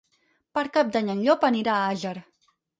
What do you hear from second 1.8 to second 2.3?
a Àger.